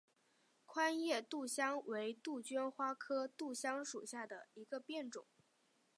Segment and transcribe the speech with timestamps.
[0.65, 5.27] 宽叶杜香为杜鹃花科杜香属下的一个变种。